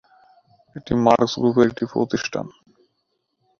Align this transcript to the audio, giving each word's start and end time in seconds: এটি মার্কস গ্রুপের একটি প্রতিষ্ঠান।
এটি 0.75 0.93
মার্কস 1.05 1.33
গ্রুপের 1.41 1.67
একটি 1.69 1.83
প্রতিষ্ঠান। 1.93 2.45